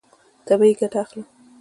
طبیعي 0.47 0.73
ګټه 0.79 0.97
اخله. 1.03 1.23